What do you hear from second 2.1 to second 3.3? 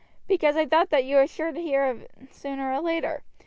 sooner or later.